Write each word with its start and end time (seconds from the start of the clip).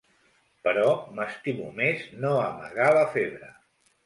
Però 0.67 0.85
m’estimo 1.19 1.67
més 1.83 2.09
no 2.25 2.33
amagar 2.47 2.89
la 2.99 3.05
febre. 3.19 3.53